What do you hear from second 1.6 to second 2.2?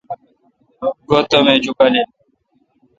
اکالیل